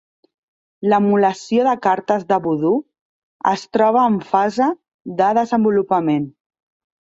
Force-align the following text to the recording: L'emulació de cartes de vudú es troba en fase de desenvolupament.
L'emulació 0.93 1.65
de 1.67 1.75
cartes 1.83 2.25
de 2.33 2.39
vudú 2.45 2.71
es 3.51 3.67
troba 3.79 4.07
en 4.13 4.17
fase 4.31 4.71
de 5.21 5.29
desenvolupament. 5.41 6.27